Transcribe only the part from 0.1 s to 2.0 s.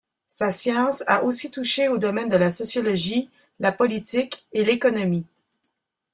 Sa science a aussi touché au